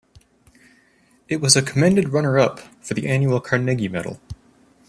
It 1.27 1.41
was 1.41 1.55
a 1.55 1.61
commended 1.61 2.09
runner-up 2.09 2.57
for 2.83 2.95
the 2.95 3.07
annual 3.07 3.39
Carnegie 3.39 3.87
Medal. 3.87 4.19